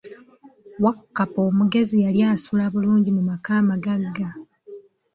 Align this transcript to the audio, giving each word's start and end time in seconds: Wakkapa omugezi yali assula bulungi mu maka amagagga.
Wakkapa 0.83 1.39
omugezi 1.49 1.95
yali 2.05 2.19
assula 2.33 2.65
bulungi 2.73 3.09
mu 3.17 3.21
maka 3.29 3.51
amagagga. 3.61 4.27